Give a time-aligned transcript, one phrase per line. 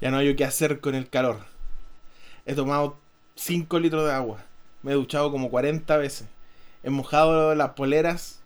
[0.00, 1.40] Ya no hay qué hacer con el calor.
[2.46, 2.96] He tomado
[3.34, 4.44] 5 litros de agua.
[4.82, 6.28] Me he duchado como 40 veces.
[6.82, 8.40] He mojado las poleras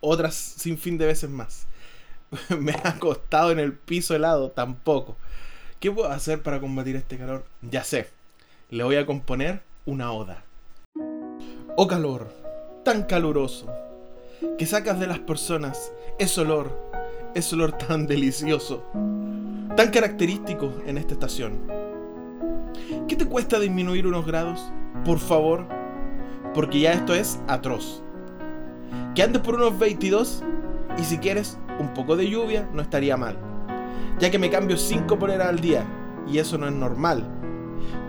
[0.00, 1.66] otras sin fin de veces más.
[2.58, 5.16] me ha acostado en el piso helado tampoco.
[5.80, 7.44] ¿Qué puedo hacer para combatir este calor?
[7.62, 8.08] Ya sé.
[8.70, 10.44] Le voy a componer una oda.
[11.76, 12.32] Oh calor,
[12.84, 13.66] tan caluroso,
[14.56, 16.70] que sacas de las personas ese olor,
[17.34, 18.84] ese olor tan delicioso,
[19.76, 21.60] tan característico en esta estación.
[23.08, 24.72] ¿Qué te cuesta disminuir unos grados?
[25.04, 25.66] Por favor,
[26.54, 28.02] porque ya esto es atroz.
[29.14, 30.42] Que andes por unos 22
[30.98, 33.36] y si quieres un poco de lluvia no estaría mal,
[34.20, 35.84] ya que me cambio 5 poleras al día
[36.28, 37.24] y eso no es normal.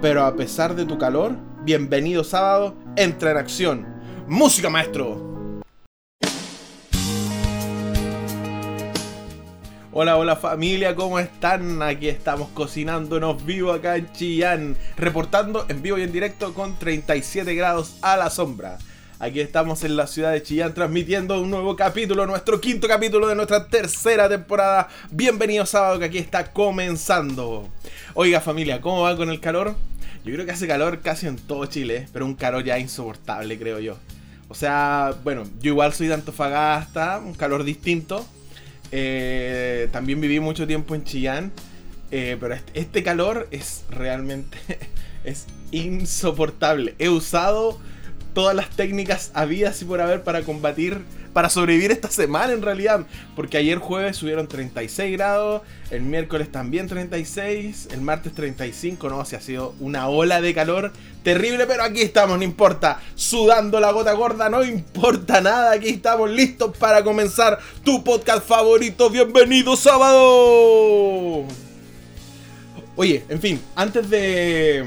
[0.02, 3.88] Pero a pesar de tu calor, bienvenido sábado, entra en acción.
[4.28, 5.35] ¡Música maestro!
[9.98, 11.82] Hola, hola familia, ¿cómo están?
[11.82, 17.56] Aquí estamos cocinándonos vivo acá en Chillán, reportando en vivo y en directo con 37
[17.56, 18.78] grados a la sombra.
[19.20, 23.36] Aquí estamos en la ciudad de Chillán transmitiendo un nuevo capítulo, nuestro quinto capítulo de
[23.36, 24.90] nuestra tercera temporada.
[25.12, 27.70] Bienvenido sábado que aquí está comenzando.
[28.16, 29.76] Oiga familia, ¿cómo va con el calor?
[30.26, 33.80] Yo creo que hace calor casi en todo Chile, pero un calor ya insoportable creo
[33.80, 33.96] yo.
[34.50, 38.26] O sea, bueno, yo igual soy de Antofagasta, un calor distinto
[38.92, 41.52] eh, también viví mucho tiempo en Chillán.
[42.12, 44.58] Eh, pero este, calor es realmente
[45.24, 46.96] es insoportable.
[47.00, 47.80] He usado
[48.34, 51.02] todas las técnicas habidas y por haber para combatir
[51.36, 53.06] para sobrevivir esta semana en realidad.
[53.36, 59.36] Porque ayer jueves subieron 36 grados, el miércoles también 36, el martes 35, no, se
[59.36, 63.02] ha sido una ola de calor terrible, pero aquí estamos, no importa.
[63.16, 69.10] Sudando la gota gorda, no importa nada, aquí estamos listos para comenzar tu podcast favorito.
[69.10, 71.44] Bienvenido sábado.
[72.96, 74.86] Oye, en fin, antes de,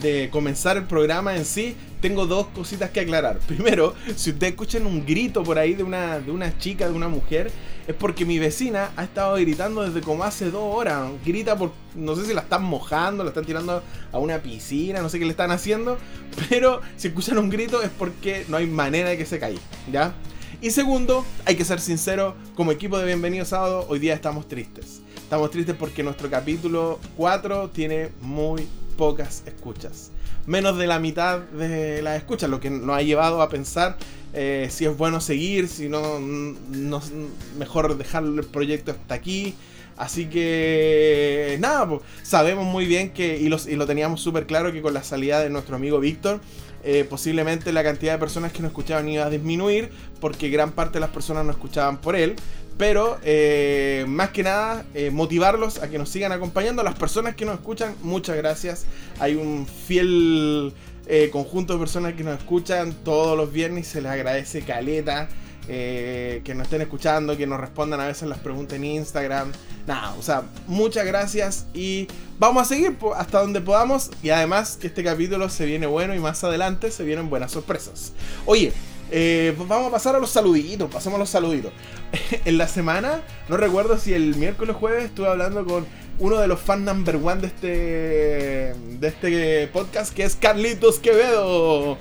[0.00, 3.38] de comenzar el programa en sí, tengo dos cositas que aclarar.
[3.46, 7.08] Primero, si ustedes escuchan un grito por ahí de una, de una chica, de una
[7.08, 7.50] mujer,
[7.86, 11.10] es porque mi vecina ha estado gritando desde como hace dos horas.
[11.24, 15.08] Grita por, no sé si la están mojando, la están tirando a una piscina, no
[15.08, 15.98] sé qué le están haciendo,
[16.48, 20.14] pero si escuchan un grito es porque no hay manera de que se caiga, ¿ya?
[20.60, 25.00] Y segundo, hay que ser sincero, como equipo de Bienvenido Sábado, hoy día estamos tristes.
[25.16, 30.10] Estamos tristes porque nuestro capítulo 4 tiene muy pocas escuchas
[30.48, 33.96] menos de la mitad de las escuchas, lo que nos ha llevado a pensar
[34.32, 37.02] eh, si es bueno seguir, si no, no,
[37.58, 39.54] mejor dejar el proyecto hasta aquí.
[39.96, 44.80] Así que nada, pues, sabemos muy bien que, y, y lo teníamos súper claro, que
[44.80, 46.40] con la salida de nuestro amigo Víctor,
[46.84, 50.94] eh, posiblemente la cantidad de personas que nos escuchaban iba a disminuir, porque gran parte
[50.94, 52.36] de las personas no escuchaban por él.
[52.78, 56.84] Pero eh, más que nada, eh, motivarlos a que nos sigan acompañando.
[56.84, 58.86] Las personas que nos escuchan, muchas gracias.
[59.18, 60.72] Hay un fiel
[61.08, 63.88] eh, conjunto de personas que nos escuchan todos los viernes.
[63.88, 65.28] Se les agradece caleta.
[65.66, 69.52] que nos estén escuchando, que nos respondan a veces las preguntas en Instagram.
[69.86, 72.06] Nada, o sea, muchas gracias y
[72.38, 74.10] vamos a seguir hasta donde podamos.
[74.22, 78.12] Y además que este capítulo se viene bueno y más adelante se vienen buenas sorpresas.
[78.46, 78.72] Oye,
[79.10, 81.72] eh, pues vamos a pasar a los saluditos, pasamos a los saluditos.
[82.44, 85.86] en la semana, no recuerdo si el miércoles o jueves estuve hablando con
[86.18, 87.68] uno de los fans number one de este,
[88.98, 91.96] de este podcast, que es Carlitos Quevedo.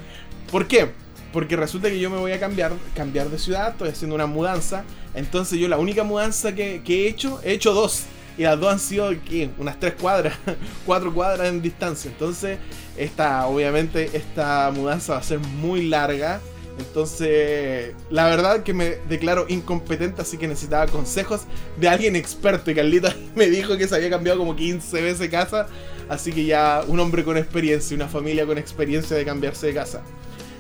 [0.52, 0.92] ¿Por qué?
[1.32, 4.84] Porque resulta que yo me voy a cambiar, cambiar de ciudad, estoy haciendo una mudanza.
[5.14, 8.06] Entonces yo la única mudanza que, que he hecho, he hecho dos.
[8.38, 9.50] Y las dos han sido ¿qué?
[9.58, 10.36] unas tres cuadras,
[10.86, 12.12] cuatro cuadras en distancia.
[12.12, 12.60] Entonces,
[12.96, 16.40] esta, obviamente, esta mudanza va a ser muy larga.
[16.78, 21.42] Entonces, la verdad que me declaro incompetente, así que necesitaba consejos
[21.78, 22.70] de alguien experto.
[22.72, 25.68] Y Carlito me dijo que se había cambiado como 15 veces casa.
[26.10, 30.04] Así que ya un hombre con experiencia, una familia con experiencia de cambiarse de casa.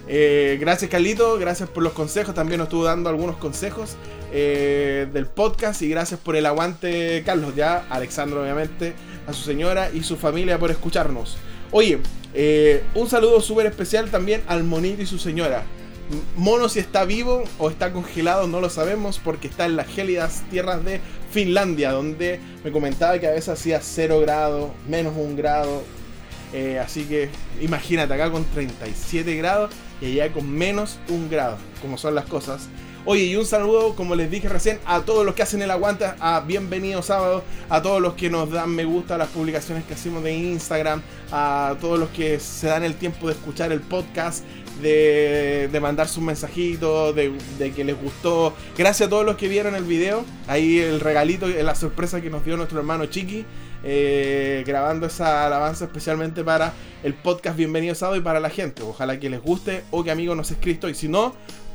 [0.09, 2.33] Eh, gracias Carlito, gracias por los consejos.
[2.33, 3.95] También nos estuvo dando algunos consejos
[4.33, 5.81] eh, del podcast.
[5.81, 7.55] Y gracias por el aguante, Carlos.
[7.55, 8.93] Ya, Alexandro, obviamente,
[9.27, 11.37] a su señora y su familia por escucharnos.
[11.71, 11.99] Oye,
[12.33, 15.63] eh, un saludo súper especial también al Monito y su señora.
[16.35, 20.43] Mono si está vivo o está congelado no lo sabemos porque está en las gélidas
[20.49, 21.01] tierras de
[21.31, 25.83] Finlandia, donde me comentaba que a veces hacía 0 grados, menos 1 grado.
[26.53, 27.29] Eh, así que
[27.61, 32.69] imagínate acá con 37 grados y allá con menos 1 grado, como son las cosas.
[33.09, 36.05] Oye, y un saludo, como les dije recién, a todos los que hacen el aguante,
[36.19, 39.93] a Bienvenido Sábado, a todos los que nos dan me gusta a las publicaciones que
[39.93, 41.01] hacemos de Instagram,
[41.31, 44.43] a todos los que se dan el tiempo de escuchar el podcast,
[44.81, 47.33] de, de mandar sus mensajitos, de,
[47.75, 48.53] que les gustó.
[48.77, 50.23] Gracias a todos los que vieron el video.
[50.47, 53.45] Ahí el regalito, la sorpresa que nos dio nuestro hermano Chiqui.
[53.83, 58.81] Eh, grabando esa alabanza especialmente para el podcast Bienvenido Sábado y para la gente.
[58.81, 60.89] Ojalá que les guste o que amigos nos escrito.
[60.89, 61.33] Y si no,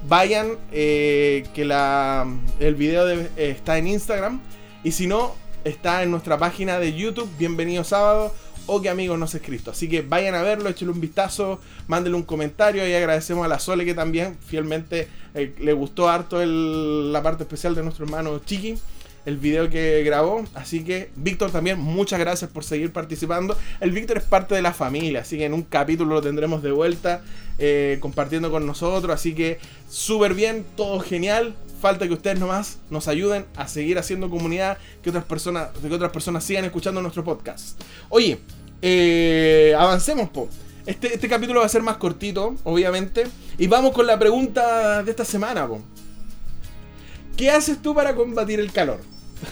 [0.09, 2.27] vayan eh, que la,
[2.59, 4.41] el video está en Instagram.
[4.85, 5.35] Y si no,
[5.65, 8.35] está en nuestra página de YouTube Bienvenido Sábado
[8.67, 9.71] o que amigos nos escrito.
[9.71, 13.59] Así que vayan a verlo, échenle un vistazo, mándenle un comentario y agradecemos a la
[13.59, 18.77] Sole que también fielmente eh, le gustó harto la parte especial de nuestro hermano Chiqui
[19.25, 20.45] el video que grabó.
[20.55, 23.57] Así que, Víctor, también muchas gracias por seguir participando.
[23.81, 26.73] El Víctor es parte de la familia, así que en un capítulo lo tendremos de
[26.73, 27.23] vuelta
[27.59, 29.13] eh, compartiendo con nosotros.
[29.13, 29.59] Así que,
[29.89, 31.55] súper bien, todo genial.
[31.83, 36.13] Falta que ustedes nomás nos ayuden a seguir haciendo comunidad, que otras personas, que otras
[36.13, 37.77] personas sigan escuchando nuestro podcast.
[38.09, 38.39] Oye,
[38.81, 40.49] eh, avancemos, po.
[40.87, 43.25] Este, este capítulo va a ser más cortito, obviamente.
[43.59, 45.81] Y vamos con la pregunta de esta semana, po.
[47.37, 49.01] ¿Qué haces tú para combatir el calor?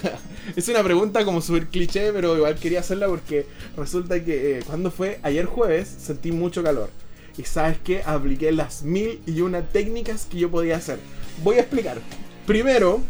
[0.55, 3.45] es una pregunta como súper cliché, pero igual quería hacerla porque
[3.75, 6.91] resulta que eh, cuando fue ayer jueves sentí mucho calor.
[7.37, 10.97] Y sabes que apliqué las mil y una técnicas que yo podía hacer.
[11.43, 11.99] Voy a explicar.
[12.45, 13.01] Primero,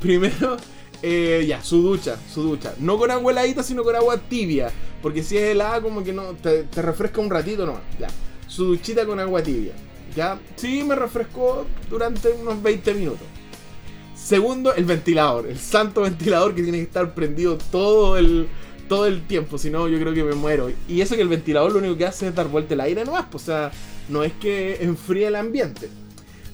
[0.00, 0.56] primero,
[1.02, 2.74] eh, ya, su ducha, su ducha.
[2.78, 4.70] No con agua heladita, sino con agua tibia.
[5.02, 7.82] Porque si es helada, como que no, te, refresca un ratito nomás.
[7.98, 8.08] Ya,
[8.46, 9.72] su duchita con agua tibia.
[10.14, 13.26] Ya, sí, me refrescó durante unos 20 minutos.
[14.14, 15.46] Segundo, el ventilador.
[15.46, 18.48] El santo ventilador que tiene que estar prendido todo el,
[18.88, 19.56] todo el tiempo.
[19.56, 20.70] Si no, yo creo que me muero.
[20.88, 23.26] Y eso que el ventilador lo único que hace es dar vuelta el aire nomás.
[23.30, 23.72] Pues, o sea,
[24.08, 25.88] no es que enfríe el ambiente.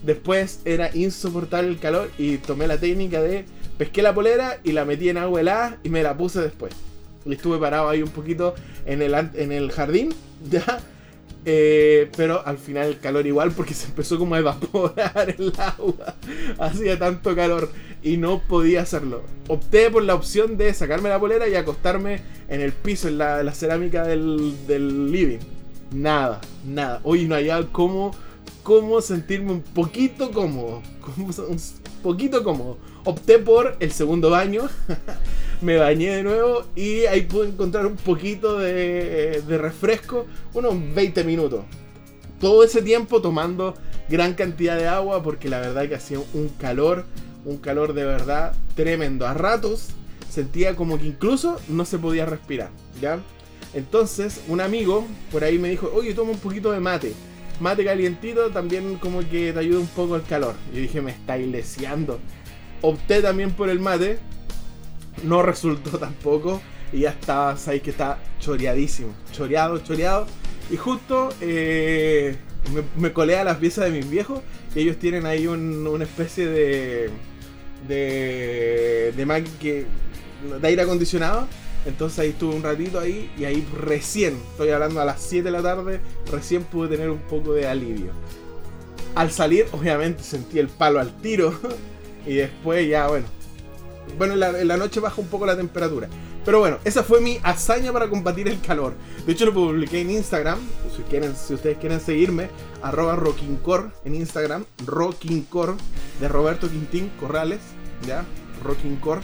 [0.03, 3.45] Después era insoportable el calor y tomé la técnica de
[3.79, 6.73] pesqué la polera y la metí en agua helada y me la puse después.
[7.25, 8.55] Y estuve parado ahí un poquito
[8.85, 10.15] en el, en el jardín,
[10.51, 10.81] ya,
[11.49, 16.15] eh, pero al final el calor igual porque se empezó como a evaporar el agua.
[16.59, 17.71] Hacía tanto calor
[18.03, 19.23] y no podía hacerlo.
[19.49, 23.53] Opté por la opción de sacarme la polera y acostarme en el piso, en la,
[23.53, 25.39] cerámica del, del, living.
[25.93, 27.01] Nada, nada.
[27.05, 28.13] Hoy no había cómo,
[28.67, 30.83] cómo sentirme un poquito cómodo.
[31.17, 31.61] Un
[32.03, 32.79] poquito cómodo.
[33.05, 34.69] Opté por el segundo baño.
[35.61, 41.61] me bañé de nuevo y ahí pude encontrar un poquito de, refresco, unos 20 minutos.
[42.41, 43.75] Todo ese tiempo tomando
[44.09, 47.05] gran cantidad de agua porque la verdad que hacía un calor,
[47.45, 49.29] un calor de verdad tremendo.
[49.29, 49.91] A ratos
[50.29, 52.71] sentía como que incluso no se podía respirar,
[53.01, 53.21] ¿ya?
[53.75, 57.15] Entonces, un amigo por ahí me dijo, oye, toma un poquito de mate.
[57.61, 60.55] Mate calientito también como que te ayuda un poco al calor.
[60.73, 62.21] Y dije, me está leseando.
[62.83, 64.19] Opté también por el mate,
[65.25, 66.61] no resultó tampoco.
[66.93, 69.15] Y ya estaba, sabéis que está choreadísimo.
[69.33, 70.27] Choreado, choreado.
[70.71, 72.37] Y justo eh,
[72.97, 74.41] me, colé a las piezas de mis viejos.
[74.75, 77.11] Y ellos tienen ahí una especie de.
[77.89, 79.13] de.
[79.17, 79.87] de,
[80.61, 81.49] de aire acondicionado.
[81.87, 85.51] Entonces ahí estuve un ratito ahí y ahí recién, estoy hablando a las 7 de
[85.51, 86.01] la tarde,
[86.33, 88.11] recién pude tener un poco de alivio.
[89.15, 91.55] Al salir, obviamente sentí el palo al tiro
[92.27, 93.27] y después ya, bueno,
[94.19, 96.09] bueno, en la, noche baja un poco la temperatura.
[96.45, 98.95] Pero bueno, esa fue mi hazaña para combatir el calor.
[99.27, 100.59] De hecho, lo publiqué en Instagram.
[100.95, 102.49] Si, quieren, si ustedes quieren seguirme,
[102.83, 104.65] arroba Rockincor en Instagram.
[104.87, 105.77] Rockincor
[106.21, 107.59] de Roberto Quintín Corrales.
[108.07, 108.25] ¿Ya?
[108.63, 109.23] Rockincor.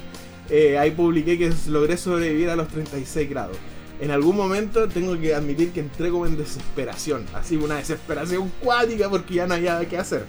[0.52, 3.56] Eh, ahí publiqué que logré sobrevivir a los 36 grados.
[4.00, 7.26] En algún momento tengo que admitir que entré como en desesperación.
[7.34, 10.26] Así, una desesperación cuática porque ya no había que hacer.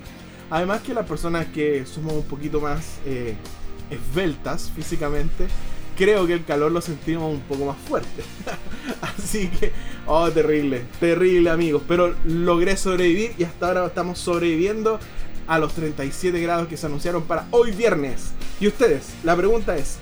[0.50, 2.98] Además que las personas que somos un poquito más...
[3.05, 3.36] Eh,
[3.89, 5.48] esbeltas físicamente,
[5.98, 8.24] creo que el calor lo sentimos un poco más fuerte.
[9.01, 9.71] Así que,
[10.05, 11.83] oh, terrible, terrible amigos.
[11.88, 15.00] Pero logré sobrevivir y hasta ahora estamos sobreviviendo
[15.48, 18.31] a los 37 grados que se anunciaron para hoy viernes.
[18.59, 19.98] Y ustedes, la pregunta es,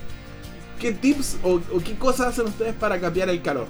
[0.82, 3.68] ¿qué tips o, qué cosas hacen ustedes para cambiar el calor?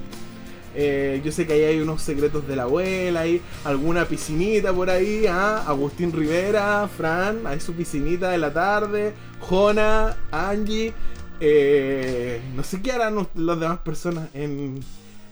[0.73, 4.89] Eh, yo sé que ahí hay unos secretos de la abuela, hay alguna piscinita por
[4.89, 5.65] ahí, ¿ah?
[5.67, 10.93] Agustín Rivera, Fran, hay su piscinita de la tarde, Jona, Angie,
[11.41, 14.79] eh, no sé qué harán las demás personas en...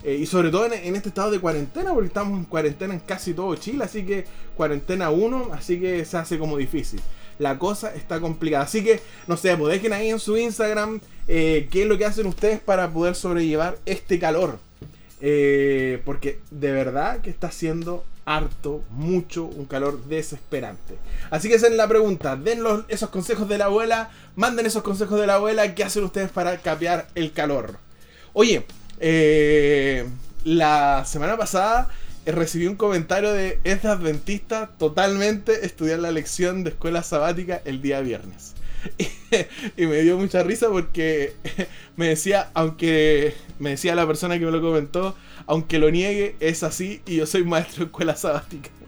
[0.03, 3.33] Eh, y sobre todo en, este estado de cuarentena, porque estamos en cuarentena en casi
[3.33, 7.01] todo Chile, así que cuarentena 1, así que se hace como difícil.
[7.39, 8.65] La cosa está complicada.
[8.65, 12.27] Así que, no sé, pues dejen ahí en su Instagram qué es lo que hacen
[12.27, 14.59] ustedes para poder sobrellevar este calor.
[15.21, 20.95] Eh, porque de verdad que está haciendo harto, mucho, un calor desesperante.
[21.31, 22.35] Así que esa es la pregunta.
[22.35, 25.73] Den esos consejos de la abuela, manden esos consejos de la abuela.
[25.75, 27.77] ¿Qué hacen ustedes para cambiar el calor?
[28.33, 28.65] Oye,
[28.99, 30.07] eh,
[30.43, 31.89] la semana pasada
[32.25, 38.01] recibí un comentario de es adventista totalmente estudiar la lección de escuela sabática el día
[38.01, 38.55] viernes.
[39.77, 41.33] Y, me dio mucha risa porque
[41.95, 46.63] me decía, aunque me decía la persona que me lo comentó, aunque lo niegue, es
[46.63, 48.69] así y yo soy maestro de escuela sabática.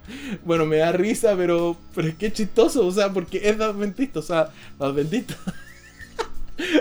[0.43, 4.21] Bueno, me da risa, pero, pero es que chistoso, o sea, porque es adventista, o
[4.21, 5.37] sea, los adventistas.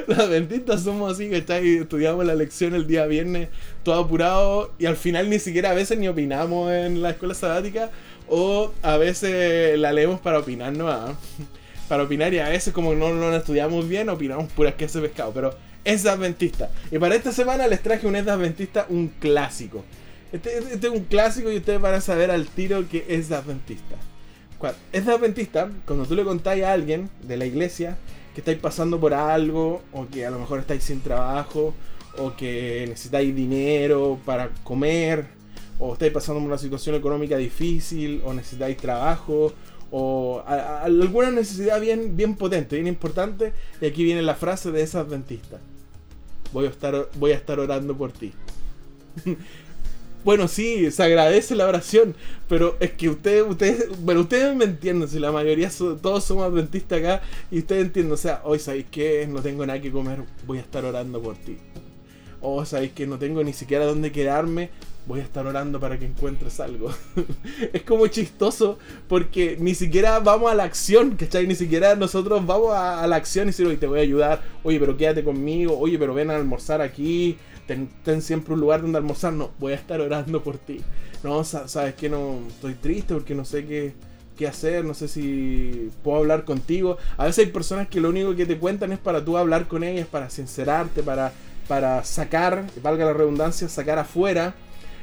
[0.09, 1.77] los adventistas somos así, ¿cachai?
[1.77, 3.49] Estudiamos la lección el día viernes,
[3.83, 7.91] todo apurado, y al final ni siquiera a veces ni opinamos en la escuela sabática,
[8.29, 10.89] o a veces la leemos para opinar, ¿no?
[10.89, 11.15] Ah,
[11.89, 15.33] para opinar, y a veces, como no lo estudiamos bien, opinamos puras que ese pescado,
[15.33, 16.71] pero es adventista.
[16.91, 19.85] Y para esta semana les traje un es adventista, un clásico.
[20.33, 23.97] Este, este, es un clásico y ustedes van a saber al tiro que es adventista.
[24.93, 27.97] Es adventista, cuando tú le contáis a alguien de la iglesia
[28.35, 31.75] que estáis pasando por algo, o que a lo mejor estáis sin trabajo,
[32.19, 35.27] o que necesitáis dinero para comer,
[35.79, 39.53] o estáis pasando una situación económica difícil, o necesitáis trabajo,
[39.91, 45.01] o alguna necesidad bien, bien potente, bien importante, y aquí viene la frase de esa
[45.01, 45.59] adventista.
[46.53, 48.33] Voy a estar, voy a estar orando por ti.
[50.23, 52.15] Bueno, sí, se agradece la oración,
[52.47, 56.99] pero es que ustedes, ustedes, bueno, ustedes me entienden, si la mayoría, todos somos adventistas
[56.99, 60.59] acá, y ustedes entienden, o sea, hoy sabéis que no tengo nada que comer, voy
[60.59, 61.57] a estar orando por ti.
[62.41, 64.71] O sabéis que no tengo ni siquiera dónde quedarme,
[65.07, 66.91] voy a estar orando para que encuentres algo.
[67.73, 68.79] es como chistoso
[69.09, 71.47] porque ni siquiera vamos a la acción, ¿cachai?
[71.47, 74.97] Ni siquiera nosotros vamos a, la acción y decir, te voy a ayudar, oye, pero
[74.97, 79.51] quédate conmigo, oye, pero ven a almorzar aquí, ten, siempre un lugar donde almorzar, no,
[79.59, 80.81] voy a estar orando por ti.
[81.23, 83.93] No, sabes que no, estoy triste porque no sé qué,
[84.39, 86.97] qué hacer, no sé si puedo hablar contigo.
[87.19, 89.85] A veces hay personas que lo único que te cuentan es para tú hablar con
[89.85, 91.33] ellas, para sincerarte, para,
[91.71, 94.57] para sacar, valga la redundancia, sacar afuera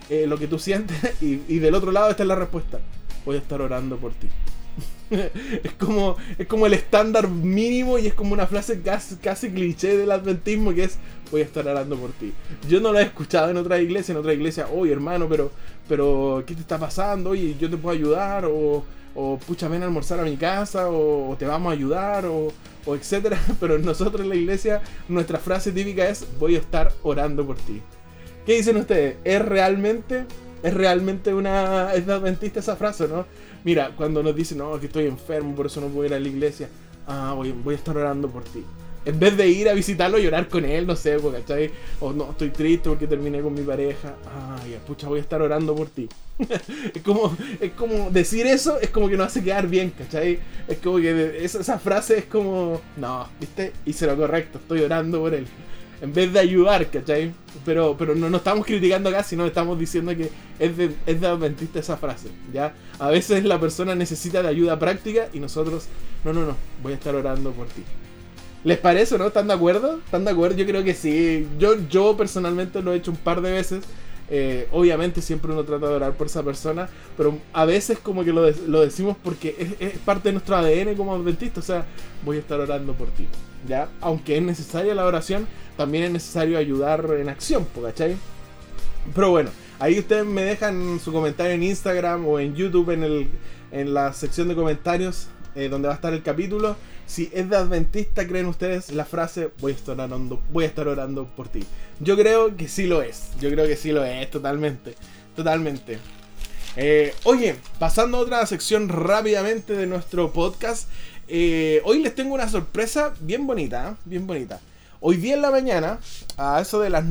[0.10, 2.80] eh, lo que tú sientes y, del otro lado está la respuesta.
[3.24, 4.28] Voy a estar orando por ti.
[5.64, 9.96] es, como, es como el estándar mínimo y es como una frase casi, casi cliché
[9.96, 10.98] del adventismo que es
[11.32, 12.34] voy a estar orando por ti.
[12.68, 15.52] Yo no lo he escuchado en otra iglesia, en otra iglesia, oye hermano, pero,
[15.88, 17.30] pero ¿qué te está pasando?
[17.30, 18.84] Oye, yo te puedo ayudar o,
[19.20, 22.54] o pucha, ven a almorzar a mi casa o, te vamos a ayudar o,
[22.86, 23.40] o etcétera.
[23.60, 27.82] Pero nosotros en la iglesia nuestra frase típica es voy a estar orando por ti.
[28.46, 29.18] ¿Qué dicen ustedes?
[29.24, 30.26] ¿Es realmente,
[30.62, 33.26] es realmente una es adventista esa frase, no?
[33.64, 36.28] Mira, cuando nos dicen, no, que estoy enfermo, por eso no puedo ir a la
[36.28, 36.70] iglesia,
[37.08, 38.64] ah, voy, voy a estar orando por ti.
[39.08, 41.72] En vez de ir a visitarlo, llorar con él, no sé, ¿cachai?
[42.02, 44.16] O no, estoy triste porque terminé con mi pareja.
[44.62, 46.10] Ay, pucha, voy a estar orando por ti.
[46.94, 50.40] es, como, es como decir eso, es como que nos hace quedar bien, ¿cachai?
[50.68, 53.72] Es como que esa, esa frase es como, no, ¿viste?
[53.86, 55.48] Hice lo correcto, estoy orando por él
[56.02, 57.34] en vez de ayudar, ¿cachai?
[57.66, 61.28] Pero, pero no, no estamos criticando acá, sino estamos diciendo que es de, es de
[61.28, 62.74] adventista esa frase, ¿ya?
[63.00, 65.88] A veces la persona necesita de ayuda práctica y nosotros,
[66.24, 67.84] no, no, no, voy a estar orando por ti.
[68.68, 69.28] ¿Les parece o no?
[69.28, 70.00] ¿Están de acuerdo?
[70.04, 70.58] ¿Están de acuerdo?
[70.58, 71.48] Yo creo que sí.
[71.58, 73.86] Yo, yo personalmente lo he hecho un par de veces.
[74.30, 78.34] Eh, obviamente siempre uno trata de orar por esa persona, pero a veces como que
[78.34, 81.62] lo, lo decimos porque es, es, parte de nuestro ADN como adventista.
[81.62, 81.86] O sea,
[82.26, 83.26] voy a estar orando por ti.
[83.66, 83.88] ¿Ya?
[84.02, 85.48] Aunque es necesaria la oración,
[85.78, 88.18] también es necesario ayudar en acción, ¿cachai?
[89.16, 93.30] Pero bueno, ahí ustedes me dejan su comentario en Instagram o en YouTube en, el,
[93.72, 96.76] en la sección de comentarios eh, donde va a estar el capítulo.
[97.08, 100.88] Si es de adventista, creen ustedes la frase voy a estar orando, voy a estar
[100.88, 101.64] orando por ti.
[102.02, 103.30] Yo creo que sí lo es.
[103.40, 104.96] Yo creo que sí lo es, totalmente.
[105.36, 106.00] Totalmente.
[106.76, 110.90] Eh, oye, pasando a otra sección rápidamente de nuestro podcast.
[111.30, 114.60] Eh, hoy les tengo una sorpresa bien bonita, bien bonita.
[115.00, 116.00] Hoy día en la mañana,
[116.38, 117.06] a eso de las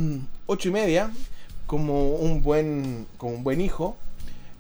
[0.47, 1.11] ocho y media,
[1.67, 3.97] como un buen, como un buen hijo,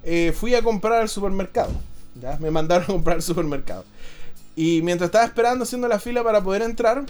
[0.02, 1.72] eh, fui a comprar al supermercado.
[2.20, 2.38] ¿ya?
[2.40, 3.84] Me mandaron a comprar al supermercado.
[4.56, 7.04] Y mientras estaba esperando, haciendo la fila para poder entrar,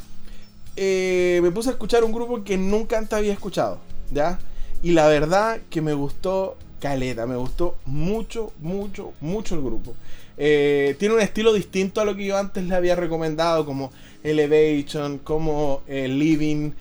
[0.75, 3.79] eh, me puse a escuchar un grupo que nunca antes había escuchado.
[4.11, 4.39] ¿ya?
[4.83, 9.95] Y la verdad que me gustó caleta, me gustó mucho, mucho, mucho el grupo.
[10.37, 13.91] Eh, tiene un estilo distinto a lo que yo antes le había recomendado, como
[14.23, 16.73] Elevation, como eh, Living.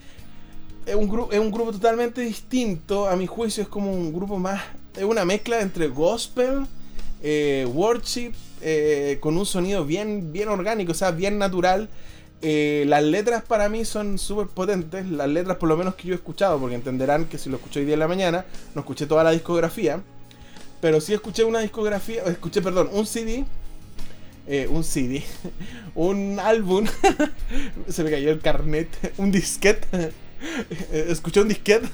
[0.84, 4.62] Es un, es un grupo totalmente distinto, a mi juicio es como un grupo más,
[4.96, 6.66] es una mezcla entre gospel,
[8.68, 11.88] eh, con un sonido bien, bien orgánico, o sea, bien natural.
[12.42, 16.16] las letras para mí son súper potentes, las letras por lo menos que yo he
[16.16, 18.44] escuchado, porque entenderán que si lo escuché hoy día en la mañana,
[18.74, 20.02] no escuché toda la discografía.
[20.80, 23.44] Pero sí escuché una discografía, escuché, perdón, un CD.
[24.48, 25.22] Eh, un CD.
[25.94, 26.86] un álbum.
[27.88, 28.88] Se me cayó el carnet.
[29.18, 30.12] Un disquete.
[30.90, 31.88] escuché un disquete.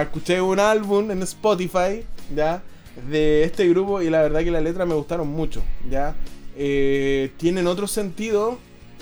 [0.00, 2.04] Escuché un álbum en Spotify.
[2.34, 2.62] ¿Ya?
[3.08, 6.14] De este grupo y la verdad que las letras me gustaron mucho, ¿ya?
[6.56, 8.58] Eh, tienen otro sentido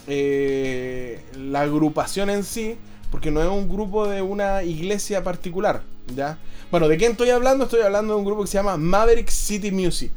[0.07, 2.77] eh, la agrupación en sí,
[3.11, 5.83] porque no es un grupo de una iglesia particular,
[6.15, 6.39] ¿ya?
[6.71, 7.65] Bueno, ¿de quién estoy hablando?
[7.65, 10.13] Estoy hablando de un grupo que se llama Maverick City Music.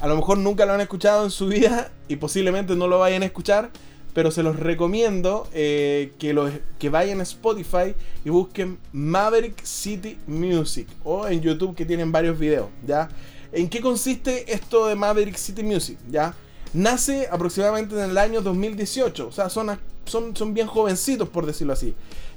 [0.00, 3.22] A lo mejor nunca lo han escuchado en su vida y posiblemente no lo vayan
[3.22, 3.70] a escuchar,
[4.18, 7.94] pero se los recomiendo eh, que, lo, que vayan a Spotify
[8.24, 13.08] y busquen Maverick City Music o en YouTube que tienen varios videos, ¿ya?
[13.52, 15.96] ¿En qué consiste esto de Maverick City Music?
[16.10, 16.34] ¿Ya?
[16.74, 21.74] Nace aproximadamente en el año 2018, o sea, son, son, son bien jovencitos por decirlo
[21.74, 21.94] así.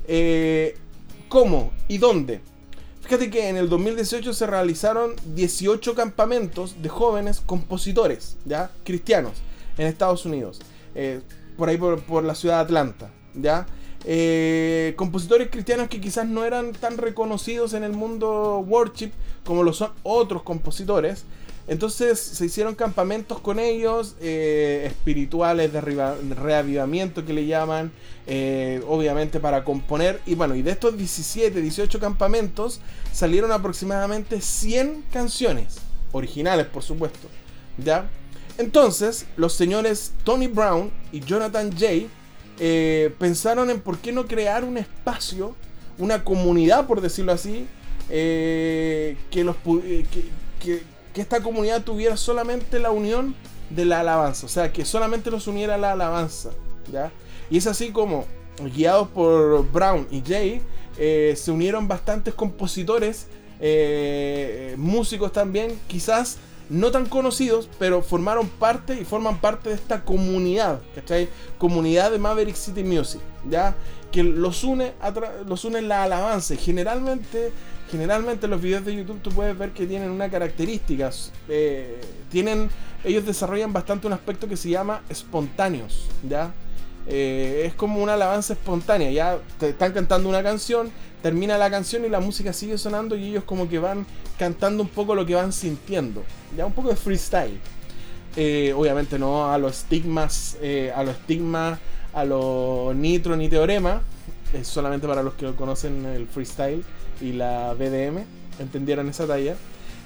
[0.07, 0.77] Eh,
[1.29, 2.41] ¿Cómo y dónde?
[3.01, 8.69] Fíjate que en el 2018 se realizaron 18 campamentos de jóvenes compositores, ¿ya?
[8.83, 9.33] Cristianos,
[9.79, 10.59] en Estados Unidos.
[10.93, 11.21] Eh,
[11.62, 13.68] por ahí por, la ciudad de Atlanta, ¿ya?
[14.03, 19.12] Eh, compositores cristianos que quizás no eran tan reconocidos en el mundo worship
[19.46, 21.24] como lo son otros compositores.
[21.68, 27.91] Entonces se hicieron campamentos con ellos, eh, espirituales de reavivamiento que le llaman,
[28.25, 30.20] eh, obviamente para componer.
[30.25, 32.82] Y bueno, y de estos 17, 18 campamentos
[33.13, 35.77] salieron aproximadamente 100 canciones,
[36.12, 37.27] originales por supuesto.
[37.77, 38.10] ¿Ya?
[38.58, 42.10] Entonces, los señores Tony Brown y Jonathan Jay
[42.60, 45.55] eh, pensaron en por qué no crear un espacio,
[45.98, 47.67] una comunidad, por decirlo así,
[48.10, 53.36] que, los, que, que esta comunidad tuviera solamente la unión
[53.70, 56.51] de la alabanza, o sea, que solamente los uniera la alabanza,
[56.91, 57.12] ¿ya?
[57.50, 58.25] Y es así como,
[58.75, 60.62] guiados por Brown y Jay,
[60.98, 63.27] eh, se unieron bastantes compositores,
[63.60, 66.38] eh, músicos también, quizás
[66.71, 71.27] no tan conocidos, pero formaron parte y forman parte de esta comunidad, ¿cachai?
[71.57, 73.75] Comunidad de Maverick City Music, ¿ya?
[74.09, 74.93] Que los une,
[75.45, 76.55] los une la alabanza.
[76.55, 77.51] generalmente
[77.91, 81.11] generalmente los videos de YouTube tú puedes ver que tienen una característica.
[81.49, 81.99] Eh,
[82.29, 82.69] tienen,
[83.03, 86.53] ellos desarrollan bastante un aspecto que se llama espontáneos, ¿ya?
[87.05, 90.89] Eh, es como una alabanza espontánea, ya te están cantando una canción,
[91.21, 94.05] termina la canción y la música sigue sonando y ellos como que van
[94.37, 96.23] cantando un poco lo que van sintiendo,
[96.55, 97.60] ya un poco de freestyle.
[98.36, 100.57] Eh, obviamente no a los estigmas,
[100.95, 101.79] a los estigmas,
[102.13, 104.01] a los nitro ni teorema,
[104.53, 106.84] es solamente para los que conocen el freestyle
[107.21, 108.23] y la BDM
[108.60, 109.55] entendieron esa talla,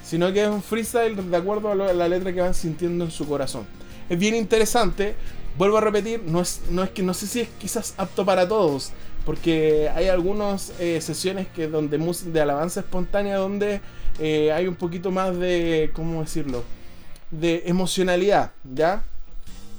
[0.03, 3.27] sino que es un freestyle de acuerdo a, la letra que van sintiendo en su
[3.27, 3.65] corazón.
[4.09, 5.15] Es bien interesante,
[5.57, 8.47] vuelvo a repetir, no es, no es que no sé si es quizás apto para
[8.47, 8.91] todos,
[9.25, 13.81] porque hay algunas eh, sesiones que donde de alabanza espontánea donde
[14.19, 16.63] eh, hay un poquito más de, ¿cómo decirlo?
[17.31, 19.03] De emocionalidad, ¿ya?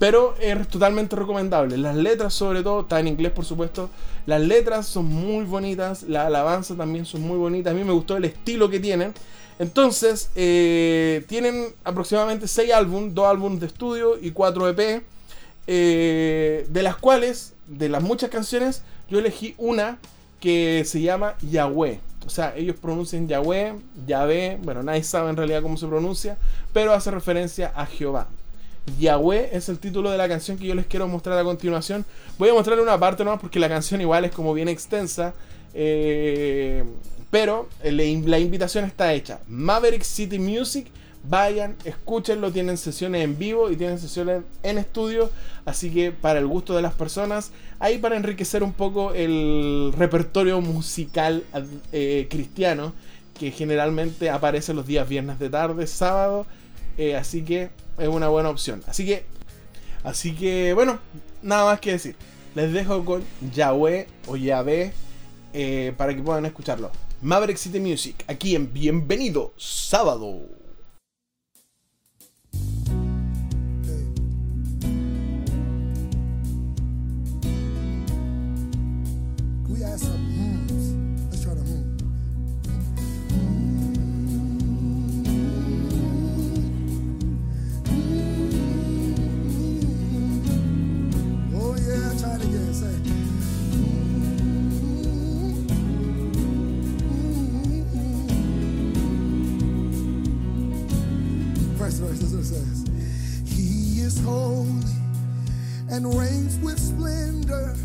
[0.01, 1.79] Pero es totalmente recomendable.
[1.79, 3.89] Las letras, sobre todo, está en inglés, por supuesto.
[4.27, 6.03] Las letras son muy bonitas.
[6.03, 7.73] La alabanza también son muy bonitas.
[7.73, 9.15] A mí me gustó el estilo que tienen.
[9.59, 15.03] Entonces, eh, tienen aproximadamente 6 álbumes, 2 álbumes de estudio y 4 EP.
[15.67, 19.99] De las cuales, de las muchas canciones, yo elegí una
[20.40, 22.01] que se llama Yahweh.
[22.27, 23.75] O sea, ellos pronuncian Yahweh,
[24.07, 26.37] Yahvé, bueno, nadie sabe en realidad cómo se pronuncia,
[26.73, 28.27] pero hace referencia a Jehová.
[28.99, 32.05] Yahweh es el título de la canción que yo les quiero mostrar a continuación.
[32.38, 35.35] Voy a mostrarle una parte nomás porque la canción igual es como bien extensa.
[35.75, 36.85] Eh,
[37.31, 39.40] pero la invitación está hecha.
[39.49, 40.87] Maverick City Music.
[41.29, 45.31] Vayan, escúchenlo, tienen sesiones en vivo y tienen sesiones en estudio,
[45.65, 50.61] así que para el gusto de las personas, ahí para enriquecer un poco el repertorio
[50.61, 51.43] musical
[51.93, 52.93] eh, cristiano
[53.39, 56.47] que generalmente aparece los días viernes de tarde, sábado,
[56.97, 58.83] eh, así que es una buena opción.
[58.87, 59.25] Así que,
[60.05, 60.99] así que bueno,
[61.43, 62.17] nada más que decir.
[62.55, 63.23] Les dejo con
[63.55, 64.95] Yahweh o Yahvé
[65.53, 66.91] eh, para que puedan escucharlo.
[67.21, 70.65] Maverick City Music, aquí en Bienvenido Sábado.
[104.27, 104.83] holy
[105.89, 107.77] and reigns with splendor.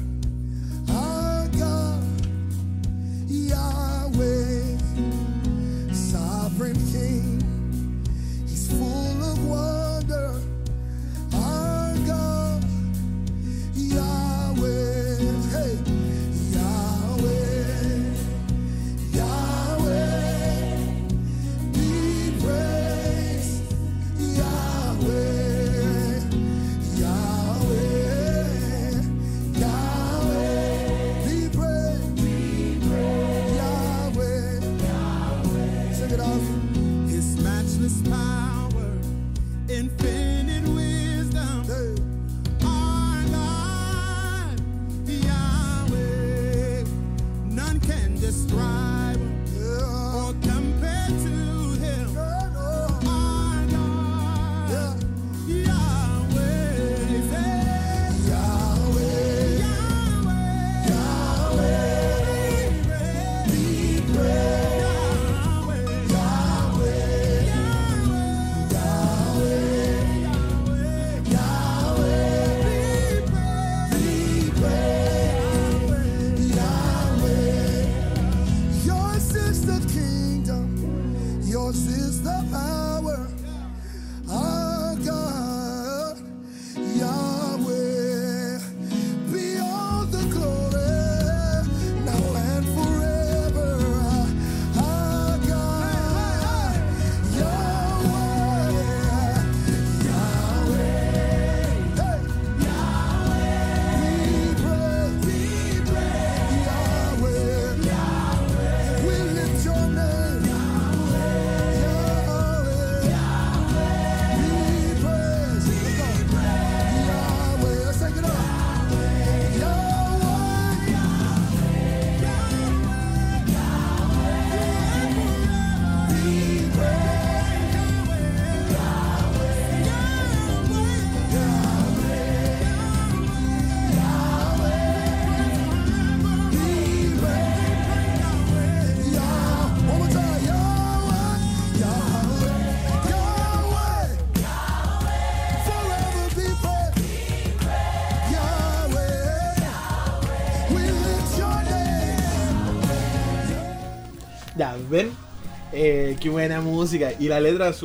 [156.22, 157.12] Qué buena música.
[157.20, 157.78] Y la letra es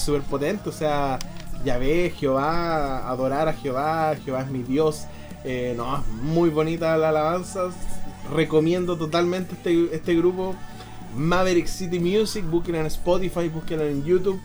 [0.00, 0.68] súper potente.
[0.68, 1.18] O sea,
[1.64, 5.04] ya ves, Jehová, adorar a Jehová, Jehová es mi Dios.
[5.44, 7.68] Eh, no, muy bonita la alabanza.
[8.34, 10.56] Recomiendo totalmente este, este grupo.
[11.14, 14.40] Maverick City Music, búsquenlo en Spotify, búsquenlo en YouTube.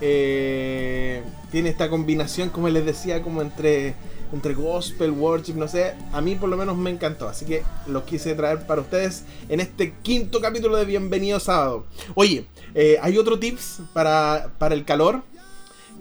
[0.00, 3.94] Eh, tiene esta combinación, como les decía, como entre
[4.32, 7.28] entre gospel, worship, no sé, a mí por lo menos me encantó.
[7.28, 11.86] Así que lo quise traer para ustedes en este quinto capítulo de Bienvenido Sábado.
[12.14, 15.22] Oye, eh, hay otro tips para, para el calor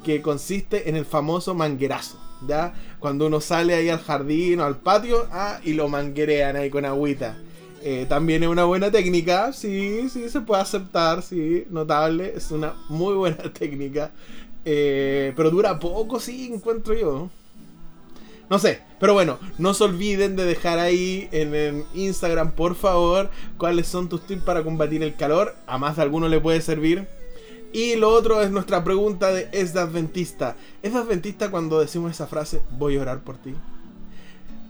[0.04, 2.20] que consiste en el famoso manguerazo.
[2.48, 2.74] ¿ya?
[3.00, 6.86] Cuando uno sale ahí al jardín o al patio ah, y lo manguerean ahí con
[6.86, 7.38] agüita.
[7.82, 12.74] Eh, también es una buena técnica, sí, sí, se puede aceptar, sí, notable, es una
[12.90, 14.12] muy buena técnica.
[14.66, 17.30] Eh, pero dura poco, sí, encuentro yo.
[18.50, 23.88] No sé, pero bueno, no se olviden de dejar ahí en, Instagram, por favor, cuáles
[23.88, 25.56] son tus tips para combatir el calor.
[25.68, 27.08] A más de alguno le puede servir.
[27.72, 30.56] Y lo otro es nuestra pregunta de ¿es de adventista?
[30.82, 33.54] ¿Es de adventista cuando decimos esa frase, voy a orar por ti?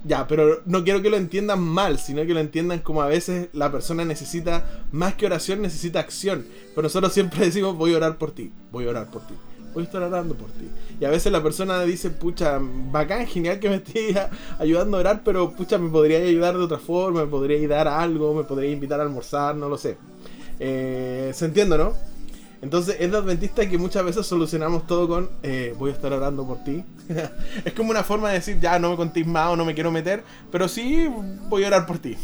[0.04, 3.48] Ya, pero no quiero que lo entiendan mal, sino que lo entiendan como a veces
[3.54, 6.46] la persona necesita, más que oración, necesita acción.
[6.76, 9.36] Pero nosotros siempre decimos, voy a orar por ti, voy a orar por ti
[9.74, 10.68] voy a estar orando por ti.
[11.00, 14.18] Y a veces la persona dice, pucha, bacán, genial que me estés
[14.58, 18.34] ayudando a orar, pero pucha, me podría ayudar de otra forma, me podría a algo,
[18.34, 19.98] me podría invitar a almorzar, no lo sé.
[20.60, 21.94] Eh, ¿Se entiende, no?
[22.62, 26.46] Entonces es de adventista que muchas veces solucionamos todo con eh, voy a estar orando
[26.46, 26.84] por ti.
[27.66, 29.92] es como una forma de decir, ya no me contéis más o no me quiero
[29.92, 31.10] meter, pero sí
[31.48, 32.18] voy a orar por ti.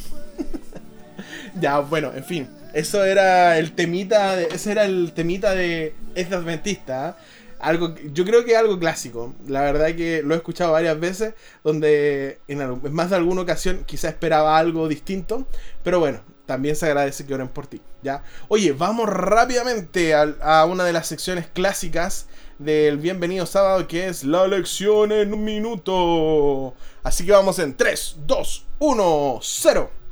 [1.62, 2.50] ya, bueno, en fin.
[2.76, 7.08] Eso era el temita de, ese era el temita de es de adventista.
[7.08, 7.18] ¿ah?
[7.60, 9.34] algo, yo creo que es algo clásico.
[9.48, 11.34] La verdad que lo he escuchado varias veces,
[11.64, 15.48] donde en, más de alguna ocasión quizá esperaba algo distinto,
[15.84, 18.24] pero bueno, también se agradece que oren por ti, ¿ya?
[18.50, 22.28] Oye, vamos rápidamente a, una de las secciones clásicas
[22.60, 26.74] del Bienvenido Sábado, que es la lección en un minuto.
[27.04, 30.05] Así que vamos en 3, 2, 1, 0.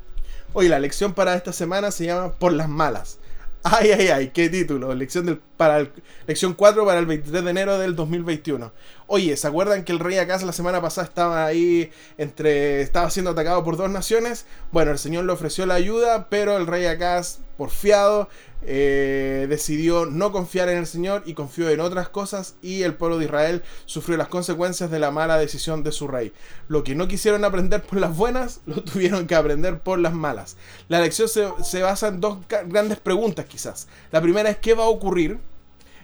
[0.54, 3.18] Oye, la lección para esta semana se llama Por las malas.
[3.64, 4.94] Ay, ay, ay, qué título.
[4.94, 5.88] Lección, del, para
[6.28, 8.72] lección 4 para el 23 de enero del 2021.
[9.16, 12.82] Oye, ¿se acuerdan que el rey Acaz la semana pasada estaba ahí entre.
[12.82, 14.48] estaba siendo atacado por dos naciones?
[14.72, 18.28] Bueno, el Señor le ofreció la ayuda, pero el rey Acaz, porfiado,
[18.64, 23.20] eh, decidió no confiar en el Señor y confió en otras cosas y el pueblo
[23.20, 26.34] de Israel sufrió las consecuencias de la mala decisión de su rey.
[26.68, 30.58] Lo que no quisieron aprender por las buenas, lo tuvieron que aprender por las malas.
[30.88, 33.88] La lección se, basa en dos grandes preguntas quizás.
[34.12, 35.38] La primera es qué va a ocurrir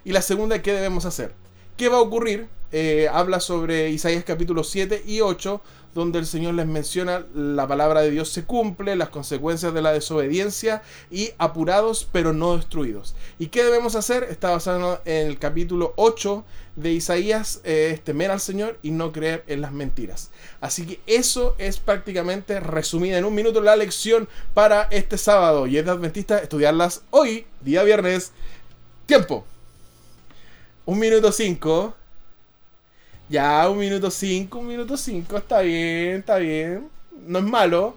[0.05, 1.33] y la segunda es qué debemos hacer.
[1.75, 2.58] ¿Qué va a ocurrir?
[2.71, 5.59] Eh, habla sobre Isaías capítulo 7 y 8,
[5.95, 9.91] donde el Señor les menciona la palabra de Dios se cumple, las consecuencias de la
[9.91, 13.15] desobediencia y apurados pero no destruidos.
[13.39, 14.23] ¿Y qué debemos hacer?
[14.25, 19.11] Está basado en el capítulo 8 de Isaías, eh, es temer al Señor y no
[19.11, 20.29] creer en las mentiras.
[20.61, 25.77] Así que eso es prácticamente resumida en un minuto la lección para este sábado y
[25.77, 28.31] es de Adventista estudiarlas hoy, día viernes.
[29.07, 29.43] Tiempo.
[30.85, 31.95] Un minuto cinco.
[33.29, 36.89] Ya, un minuto 5, un minuto 5, está bien, está bien.
[37.27, 37.95] No es malo,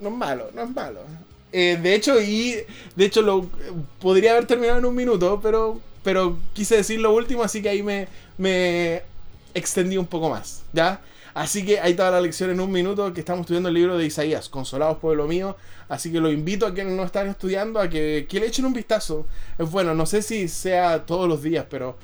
[0.00, 1.00] no es malo, no es malo.
[1.52, 2.56] Eh, de hecho, y
[2.94, 3.50] de hecho lo
[4.00, 7.82] podría haber terminado en un minuto, pero, pero quise decir lo último, así que ahí
[7.82, 8.06] me,
[8.38, 9.02] me
[9.54, 11.00] extendí un poco más, ¿ya?
[11.34, 14.06] Así que ahí está la lección en un minuto que estamos estudiando el libro de
[14.06, 15.56] Isaías, Consolados pueblo mío.
[15.88, 18.72] Así que lo invito a quienes no están estudiando a que, que le echen un
[18.72, 19.26] vistazo.
[19.58, 21.96] Es bueno, no sé si sea todos los días, pero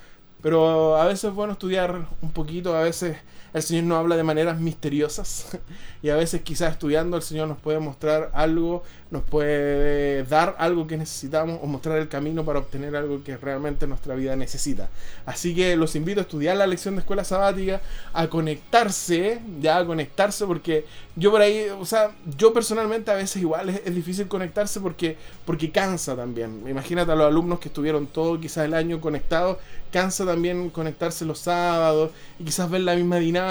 [0.46, 3.16] pero a veces es bueno estudiar un poquito, a veces
[3.56, 5.46] el Señor nos habla de maneras misteriosas
[6.02, 10.86] y a veces quizás estudiando el Señor nos puede mostrar algo, nos puede dar algo
[10.86, 14.90] que necesitamos o mostrar el camino para obtener algo que realmente nuestra vida necesita.
[15.24, 17.80] Así que los invito a estudiar la lección de escuela sabática,
[18.12, 20.84] a conectarse, ya a conectarse porque
[21.16, 25.16] yo por ahí, o sea, yo personalmente a veces igual es, difícil conectarse porque,
[25.46, 26.62] porque cansa también.
[26.68, 29.56] Imagínate a los alumnos que estuvieron todo quizás el año conectados,
[29.90, 33.45] cansa también conectarse los sábados y quizás ver la misma dinámica.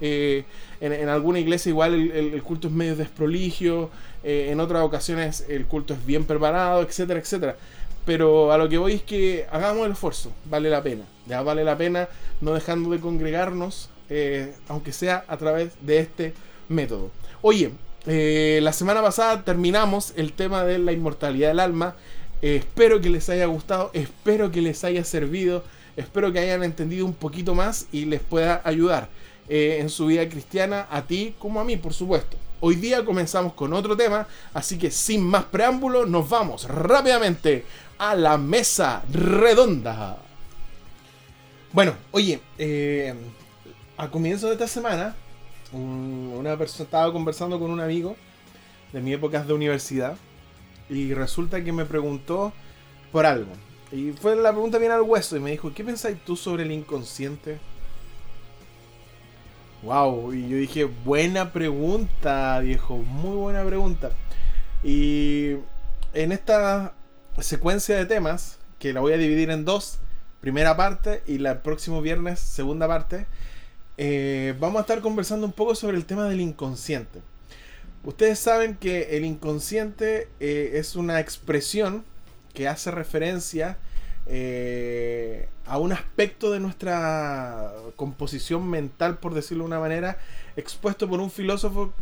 [0.00, 0.44] Eh,
[0.80, 3.90] en, alguna iglesia igual el, culto es medio desproligio,
[4.22, 7.56] eh, en otras ocasiones el culto es bien preparado, etcétera, etcétera.
[8.04, 11.04] Pero a lo que voy es que hagamos el esfuerzo, vale la pena.
[11.26, 12.08] Ya vale la pena
[12.40, 16.34] no dejando de congregarnos, eh, aunque sea a través de este
[16.68, 17.10] método.
[17.40, 17.70] Oye,
[18.06, 21.96] la semana pasada terminamos el tema de la inmortalidad del alma.
[22.42, 25.64] Espero que les haya gustado, espero que les haya servido,
[25.96, 29.08] espero que hayan entendido un poquito más y les pueda ayudar
[29.48, 32.36] eh, en su vida cristiana, a ti como a mí, por supuesto.
[32.60, 37.64] Hoy día comenzamos con otro tema, así que sin más preámbulo, nos vamos rápidamente
[37.98, 40.18] a la mesa redonda.
[41.72, 42.40] Bueno, oye,
[43.96, 45.14] a comienzo de esta semana
[45.74, 48.16] una persona estaba conversando con un amigo
[48.92, 50.16] de mi época de universidad
[50.88, 52.52] y resulta que me preguntó
[53.10, 53.50] por algo.
[53.94, 56.72] Y fue la pregunta bien al hueso y me dijo, ¿qué pensáis tú sobre el
[56.72, 57.60] inconsciente?
[59.84, 64.10] Wow, y yo dije, buena pregunta, viejo, muy buena pregunta.
[64.82, 65.52] Y
[66.12, 66.94] en esta
[67.38, 70.00] secuencia de temas, que la voy a dividir en dos,
[70.40, 73.26] primera parte y la próximo viernes, segunda parte,
[73.96, 77.22] eh, vamos a estar conversando un poco sobre el tema del inconsciente.
[78.02, 82.04] Ustedes saben que el inconsciente eh, es una expresión
[82.54, 83.76] que hace referencia
[84.26, 90.18] eh, a un aspecto de nuestra composición mental, por decirlo de una manera,
[90.56, 91.92] expuesto por un filósofo,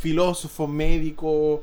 [0.00, 1.62] filósofo, médico,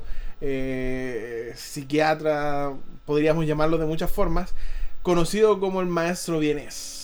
[1.54, 2.72] psiquiatra,
[3.04, 4.54] podríamos llamarlo de muchas formas,
[5.02, 7.00] conocido como el maestro vienés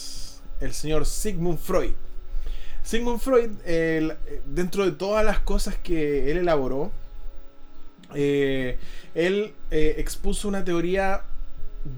[0.61, 1.93] el señor Sigmund Freud.
[2.83, 3.51] Sigmund Freud,
[4.47, 6.93] dentro de todas las cosas que él elaboró,
[8.15, 8.79] eh,
[9.15, 11.23] él eh, expuso una teoría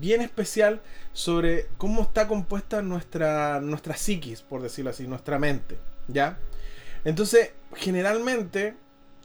[0.00, 0.80] bien especial
[1.12, 5.76] sobre cómo está compuesta nuestra, nuestra psiquis, por decirlo así, nuestra mente.
[6.08, 6.38] ¿Ya?
[7.04, 8.74] Entonces, generalmente,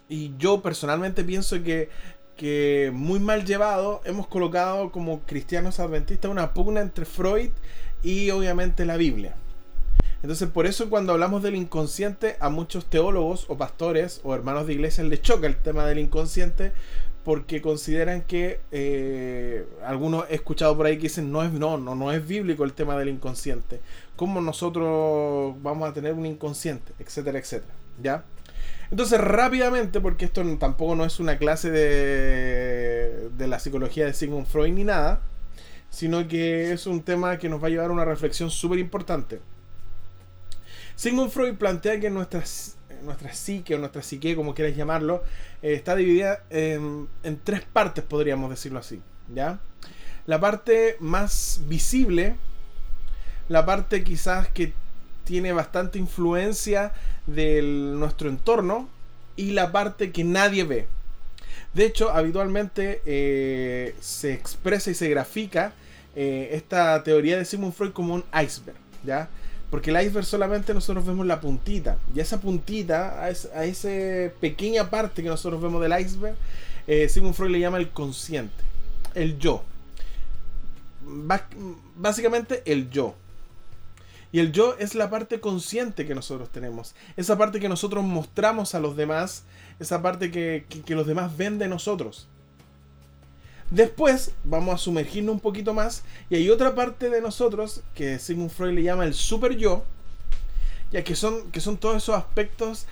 [0.10, 1.90] y yo personalmente pienso que,
[2.38, 7.52] que muy mal llevado, hemos colocado como cristianos adventistas una pugna entre Freud
[8.02, 9.36] y obviamente la Biblia.
[10.24, 14.74] Entonces, por eso cuando hablamos del inconsciente, a muchos teólogos o pastores o hermanos de
[14.74, 16.72] iglesia les choca el tema del inconsciente
[17.26, 21.96] porque consideran que eh, algunos he escuchado por ahí que dicen no es no no
[21.96, 23.82] no es bíblico el tema del inconsciente.
[24.16, 28.26] Cómo nosotros vamos a tener un inconsciente etcétera etcétera ya
[28.92, 34.48] entonces rápidamente porque esto tampoco no es una clase de de la psicología de Sigmund
[34.48, 35.22] Freud ni nada
[35.90, 39.40] sino que es un tema que nos va a llevar a una reflexión súper importante.
[40.96, 42.44] Sigmund Freud plantea que nuestra,
[43.04, 45.24] nuestra psique o nuestra psique, como quieras llamarlo,
[45.62, 47.08] eh, está dividida en,
[47.44, 49.02] tres partes, podríamos decirlo así.
[49.34, 49.60] ¿ya?
[50.26, 52.36] La parte más visible,
[53.50, 54.74] la parte quizás que
[55.24, 56.92] tiene bastante influencia
[57.28, 58.90] de nuestro entorno
[59.36, 60.88] y la parte que nadie ve.
[61.74, 65.74] De hecho, habitualmente eh, se expresa y se grafica
[66.16, 69.30] eh, esta teoría de Sigmund Freud como un iceberg, ¿ya?
[69.74, 71.98] Porque el iceberg solamente nosotros vemos la puntita.
[72.14, 73.90] Y esa puntita, a, esa
[74.40, 76.36] pequeña parte que nosotros vemos del iceberg,
[76.86, 78.64] eh, Sigmund Freud le llama el consciente,
[79.16, 79.64] el yo.
[81.96, 83.16] básicamente el yo.
[84.32, 86.94] Y el yo es la parte consciente que nosotros tenemos.
[87.18, 89.44] Esa parte que nosotros mostramos a los demás.
[89.80, 92.28] Esa parte que, los demás ven de nosotros.
[93.70, 96.04] Después vamos a sumergirnos un poquito más.
[96.30, 99.84] Y hay otra parte de nosotros que Sigmund Freud le llama el super yo.
[100.92, 102.86] Ya que son, que son todos esos aspectos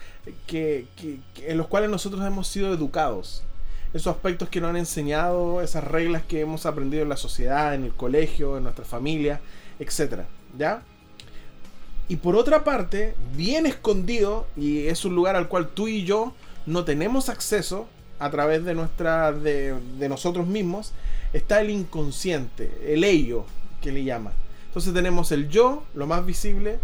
[0.48, 0.88] que,
[1.38, 3.44] en los cuales nosotros hemos sido educados
[3.94, 7.84] esos aspectos que nos han enseñado, esas reglas que hemos aprendido en la sociedad, en
[7.84, 9.42] el colegio, en nuestra familia,
[9.80, 10.22] etc.
[10.58, 10.84] ¿Ya?
[12.08, 16.34] Y por otra parte, bien escondido, y es un lugar al cual tú y yo
[16.66, 17.88] no tenemos acceso
[18.22, 19.32] a través de nuestra.
[19.32, 19.76] de,
[20.08, 20.94] nosotros mismos,
[21.34, 23.46] está el inconsciente, el ello,
[23.82, 24.32] que le llama.
[24.68, 26.80] Entonces tenemos el yo, lo más visible,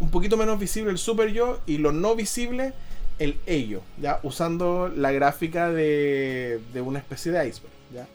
[0.00, 2.72] un poquito menos visible el super yo, y lo no visible,
[3.18, 4.18] el ello, ¿ya?
[4.22, 8.06] Usando la gráfica de, de una especie de iceberg, ¿ya?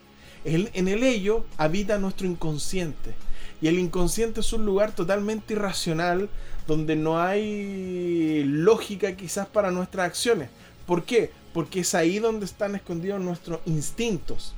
[0.46, 3.14] en el ello habita nuestro inconsciente.
[3.62, 6.30] Y el inconsciente es un lugar totalmente irracional
[6.68, 10.50] donde no hay lógica quizás para nuestras acciones.
[10.86, 11.32] ¿Por qué?
[11.54, 14.54] Porque es ahí donde están escondidos nuestros instintos.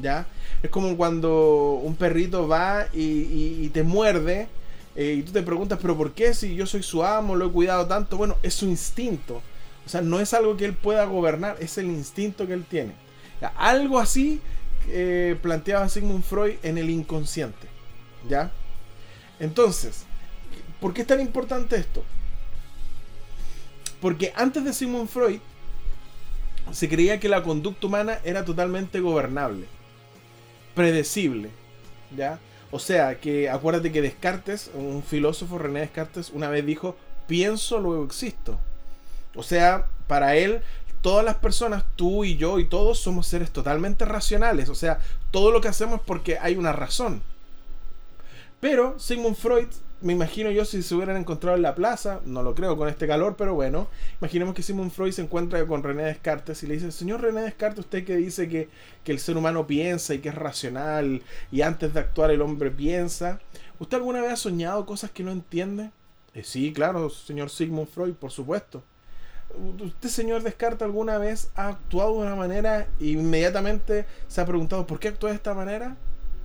[0.00, 0.26] ¿Ya?
[0.62, 4.48] Es como cuando un perrito va y, te muerde
[4.96, 7.50] eh, y tú te preguntas, pero ¿por qué si yo soy su amo, lo he
[7.50, 8.16] cuidado tanto?
[8.16, 9.42] Bueno, es su instinto.
[9.84, 12.94] O sea, no es algo que él pueda gobernar, es el instinto que él tiene.
[13.56, 14.40] algo así
[14.88, 17.68] eh, planteaba Sigmund Freud en el inconsciente.
[18.28, 18.52] ¿Ya?
[19.40, 20.04] Entonces,
[20.80, 22.04] ¿por qué es tan importante esto?
[24.00, 25.40] Porque antes de Sigmund Freud
[26.72, 29.66] se creía que la conducta humana era totalmente gobernable,
[30.74, 31.50] predecible,
[32.16, 32.38] ¿ya?
[32.70, 38.04] O sea, que acuérdate que Descartes, un filósofo René Descartes, una vez dijo, pienso, luego
[38.04, 38.58] existo.
[39.34, 40.62] O sea, para él,
[41.02, 44.70] todas las personas, tú y yo y todos, somos seres totalmente racionales.
[44.70, 47.22] O sea, todo lo que hacemos es porque hay una razón.
[48.60, 49.68] Pero Sigmund Freud,
[50.02, 53.06] me imagino yo si se hubieran encontrado en la plaza, no lo creo con este
[53.06, 53.88] calor, pero bueno,
[54.20, 57.80] imaginemos que Sigmund Freud se encuentra con René Descartes y le dice, señor René Descartes,
[57.80, 58.68] usted que dice que,
[59.04, 63.40] el ser humano piensa y que es racional y antes de actuar el hombre piensa,
[63.78, 65.90] ¿usted alguna vez ha soñado cosas que no entiende?
[66.34, 68.82] Eh, sí, claro, señor Sigmund Freud, por supuesto.
[69.80, 74.86] ¿Usted, señor Descartes, alguna vez ha actuado de una manera e inmediatamente se ha preguntado
[74.86, 75.96] por qué actúa de esta manera?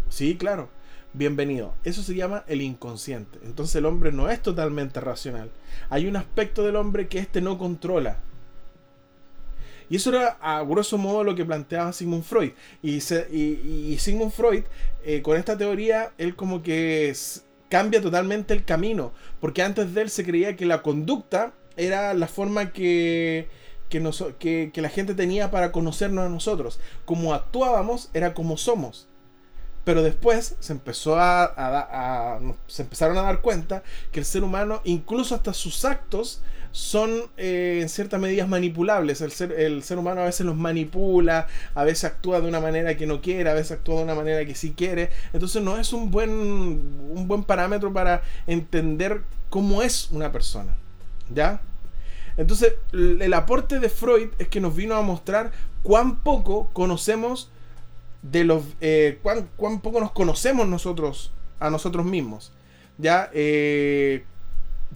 [0.09, 0.69] Sí, claro.
[1.13, 1.73] Bienvenido.
[1.83, 3.39] Eso se llama el inconsciente.
[3.43, 5.49] Entonces el hombre no es totalmente racional.
[5.89, 8.19] Hay un aspecto del hombre que éste no controla.
[9.89, 12.51] Y eso era a grueso modo lo que planteaba Sigmund Freud.
[12.83, 14.65] Y, Sigmund Freud,
[15.05, 17.15] eh, con esta teoría, él como que
[17.69, 19.13] cambia totalmente el camino.
[19.39, 23.47] Porque antes de él se creía que la conducta era la forma que,
[23.89, 26.79] que, que, la gente tenía para conocernos a nosotros.
[27.05, 29.07] Como actuábamos era como somos.
[29.87, 35.33] Pero después se empezó a, se empezaron a dar cuenta que el ser humano, incluso
[35.33, 36.41] hasta sus actos,
[36.73, 39.21] son eh, en ciertas medidas manipulables.
[39.21, 42.97] El ser, el ser humano a veces los manipula, a veces actúa de una manera
[42.97, 45.09] que no quiere, a veces actúa de una manera que sí quiere.
[45.31, 50.75] Entonces no es un buen, un buen parámetro para entender cómo es una persona.
[51.33, 51.61] ¿Ya?
[52.35, 57.51] Entonces, el aporte de Freud es que nos vino a mostrar cuán poco conocemos
[58.31, 58.63] de los.
[58.81, 62.51] Eh, cuán, poco nos conocemos nosotros a nosotros mismos.
[62.97, 63.29] ¿Ya?
[63.33, 64.23] Eh,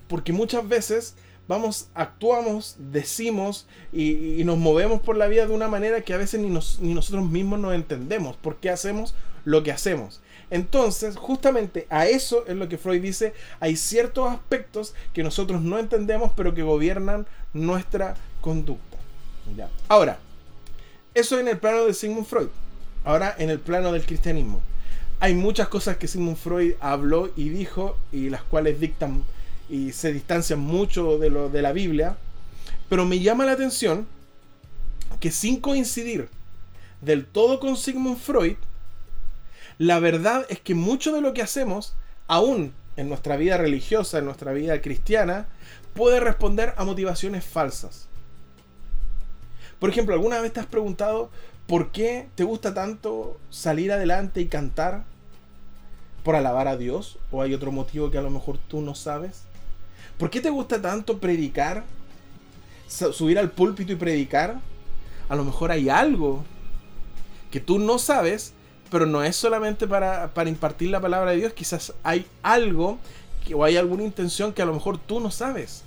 [0.08, 1.16] porque muchas veces
[1.48, 6.40] vamos, actuamos, decimos y, nos movemos por la vida de una manera que a veces
[6.40, 8.36] ni, nosotros mismos nos entendemos.
[8.38, 9.16] ¿Por qué hacemos
[9.46, 10.22] lo que hacemos?
[10.50, 15.80] Entonces, justamente a eso es lo que Freud dice, hay ciertos aspectos que nosotros no
[15.80, 18.98] entendemos, pero que gobiernan nuestra conducta.
[19.88, 20.20] Ahora,
[21.14, 22.50] eso en el plano de Sigmund Freud.
[23.04, 24.62] Ahora, en el plano del cristianismo.
[25.20, 29.24] Hay muchas cosas que Sigmund Freud habló y dijo, y las cuales dictan
[29.70, 32.18] y se distancian mucho de, lo, de la Biblia,
[32.90, 34.08] pero me llama la atención
[35.20, 36.28] que sin coincidir
[37.02, 38.56] del todo con Sigmund Freud,
[39.78, 41.96] la verdad es que mucho de lo que hacemos,
[42.28, 45.48] aún en nuestra vida religiosa, en nuestra vida cristiana,
[45.94, 48.08] puede responder a motivaciones falsas.
[49.80, 51.32] Por ejemplo, ¿alguna vez te has preguntado
[51.72, 55.06] por qué te gusta tanto salir adelante y cantar?
[56.22, 57.18] ¿Por alabar a Dios?
[57.32, 59.44] ¿O hay otro motivo que a lo mejor tú no sabes?
[60.18, 61.86] ¿Por qué te gusta tanto predicar?
[62.90, 64.60] Subir al púlpito y predicar.
[65.30, 66.44] A lo mejor hay algo
[67.52, 68.54] que tú no sabes
[68.90, 72.98] pero no es solamente para, impartir la palabra de Dios, quizás hay algo
[73.56, 75.84] o hay alguna intención que a lo mejor tú no sabes.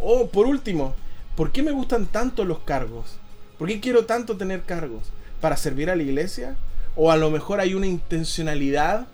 [0.00, 0.96] O por último,
[1.36, 3.20] ¿por qué me gustan tanto los cargos?
[3.58, 5.04] ¿Por qué quiero tanto tener cargos?
[5.40, 6.56] ¿Para servir a la iglesia?
[6.96, 9.06] ¿O a lo mejor hay una intencionalidad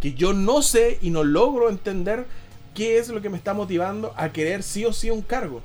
[0.00, 2.26] que yo no sé y no logro entender
[2.78, 5.62] ¿qué es lo que me está motivando a querer sí o sí un cargo?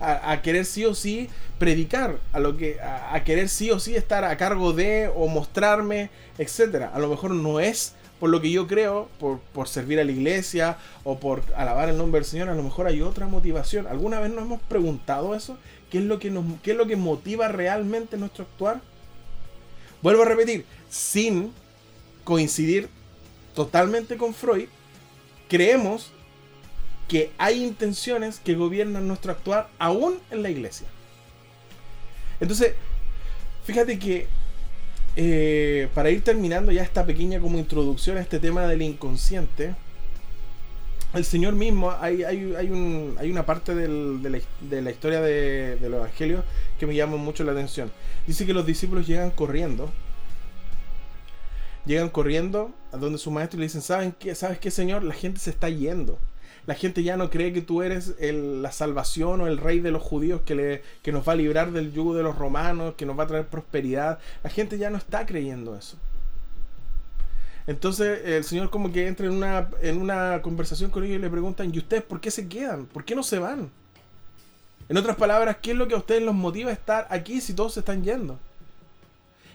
[0.00, 1.28] A, querer sí o sí
[1.58, 6.08] predicar, a, lo que, a, querer sí o sí estar a cargo de o mostrarme,
[6.38, 6.86] etc.
[6.94, 10.12] A lo mejor no es por lo que yo creo, por, por, servir a la
[10.12, 13.86] iglesia o por alabar el nombre del Señor, a lo mejor hay otra motivación.
[13.88, 15.58] ¿Alguna vez nos hemos preguntado eso?
[15.90, 18.80] ¿Qué es lo que, nos, qué es lo que motiva realmente nuestro actuar?
[20.02, 21.52] Vuelvo a repetir, sin
[22.24, 22.88] coincidir
[23.54, 24.68] totalmente con Freud,
[25.48, 26.12] creemos
[27.08, 30.86] que hay intenciones que gobiernan nuestro actuar aún en la iglesia.
[32.38, 32.74] Entonces,
[33.64, 34.28] fíjate que
[35.16, 39.74] eh, para ir terminando ya esta pequeña como introducción a este tema del inconsciente,
[41.14, 42.22] el Señor mismo, hay,
[43.30, 46.44] una parte de, la, historia de, del Evangelio
[46.78, 47.90] que me llama mucho la atención.
[48.26, 49.90] Dice que los discípulos llegan corriendo.
[51.86, 54.34] Llegan corriendo a donde su maestro y le dicen, ¿saben qué?
[54.34, 55.02] ¿Sabes qué, Señor?
[55.02, 56.18] La gente se está yendo.
[56.66, 60.02] La gente ya no cree que tú eres la salvación o el rey de los
[60.02, 63.18] judíos que, le, que nos va a librar del yugo de los romanos, que nos
[63.18, 64.18] va a traer prosperidad.
[64.44, 65.96] La gente ya no está creyendo eso.
[67.68, 71.28] Entonces el Señor como que entra en una, en una conversación con ellos y le
[71.28, 72.86] preguntan, ¿y ustedes por qué se quedan?
[72.86, 73.70] ¿Por qué no se van?
[74.88, 77.52] En otras palabras, ¿qué es lo que a ustedes los motiva a estar aquí si
[77.52, 78.38] todos se están yendo?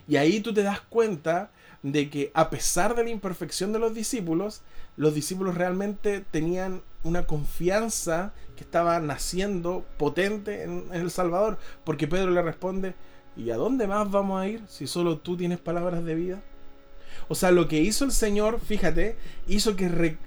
[0.08, 1.50] Y ahí tú te das cuenta
[1.82, 4.62] de que a pesar de la imperfección de los discípulos,
[4.96, 12.08] los discípulos realmente tenían una confianza que estaba naciendo potente en, en, el Salvador, porque
[12.08, 12.94] Pedro le responde,
[13.36, 16.44] ¿y a dónde más vamos a ir si solo tú tienes palabras de vida?
[17.28, 19.16] O sea, lo que hizo el Señor, fíjate,
[19.48, 20.18] hizo que,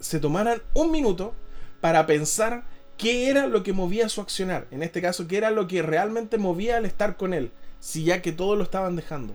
[0.00, 1.34] se tomaran un minuto
[1.80, 2.64] para pensar
[2.98, 4.66] qué era lo que movía su accionar.
[4.70, 8.22] En este caso, qué era lo que realmente movía al estar con Él, si ya
[8.22, 9.34] que todos lo estaban dejando.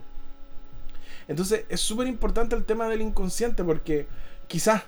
[1.26, 4.06] Entonces, es súper importante el tema del inconsciente porque
[4.46, 4.82] quizás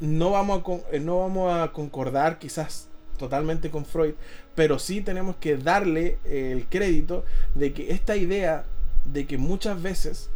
[0.00, 4.14] no vamos, a, eh, no vamos a concordar, quizás totalmente con Freud,
[4.54, 8.64] pero sí tenemos que darle el crédito de que esta idea
[9.04, 10.30] de que muchas veces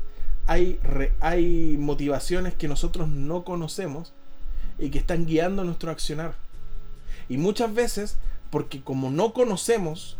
[0.46, 0.78] hay,
[1.20, 4.12] hay motivaciones que nosotros no conocemos
[4.78, 6.34] y que están guiando nuestro accionar.
[7.28, 8.18] Y muchas veces,
[8.50, 10.16] porque como no conocemos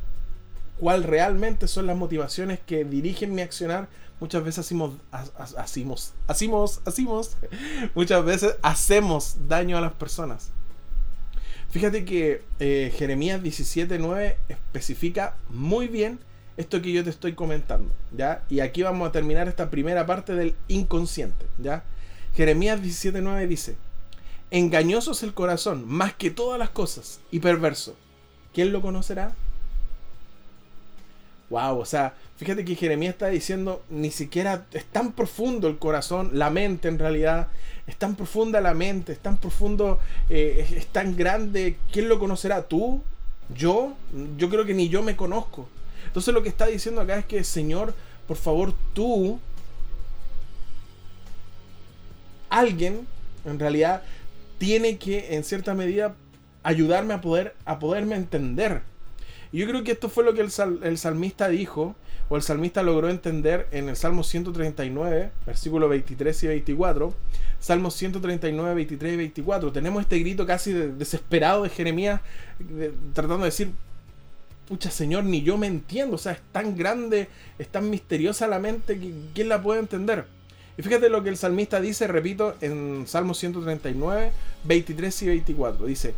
[0.79, 3.89] cuál realmente son las motivaciones que dirigen mi accionar,
[4.21, 4.95] muchas veces hacemos,
[7.95, 10.51] muchas veces hacemos daño a las personas.
[11.71, 16.21] Fíjate que eh, Jeremías 17.9 especifica muy bien
[16.57, 18.45] esto que yo te estoy comentando, ¿ya?
[18.49, 21.85] Y aquí vamos a terminar esta primera parte del inconsciente, ¿ya?
[22.35, 23.77] Jeremías 17:9 dice,
[24.51, 27.97] engañoso es el corazón más que todas las cosas y perverso.
[28.53, 29.33] ¿Quién lo conocerá?
[31.51, 36.31] Wow, o sea, fíjate que Jeremías está diciendo, ni siquiera es tan profundo el corazón,
[36.33, 37.49] la mente en realidad,
[37.87, 40.01] es tan profunda la mente, es tan profundo,
[40.31, 42.63] eh, es tan grande, ¿quién lo conocerá?
[42.63, 43.03] ¿Tú?
[43.55, 43.95] ¿Yo?
[44.39, 45.69] Yo creo que ni yo me conozco.
[46.15, 47.93] Entonces lo que está diciendo acá es que, Señor,
[48.29, 49.41] por favor, tú,
[52.49, 53.09] alguien,
[53.45, 54.05] en realidad,
[54.59, 56.15] tiene que, en cierta medida,
[56.63, 58.83] ayudarme a poder a poderme entender.
[59.51, 60.53] Y yo creo que esto fue lo que el,
[60.99, 61.97] salmista dijo,
[62.29, 67.13] o el salmista logró entender en el Salmo 139, versículos 23 y 24.
[67.59, 69.73] Salmo 139, 23 y 24.
[69.73, 72.21] Tenemos este grito casi desesperado de Jeremías,
[73.15, 73.73] tratando de decir,
[74.69, 78.59] pucha Señor, ni yo me entiendo, o sea, es tan grande, es tan misteriosa la
[78.59, 80.27] mente que ¿quién la puede entender?
[80.77, 84.33] Y fíjate lo que el salmista dice, repito, en Salmo 139,
[84.65, 85.87] 23 y 24.
[85.87, 86.15] Dice,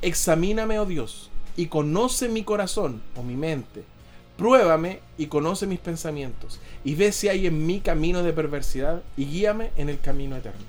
[0.00, 3.84] examíname, oh Dios, y conoce mi corazón o mi mente.
[4.38, 9.26] Pruébame y conoce mis pensamientos, y ve si hay en mí camino de perversidad, y
[9.26, 10.66] guíame en el camino eterno.